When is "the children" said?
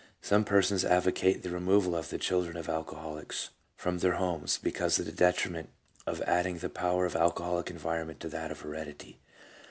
2.09-2.57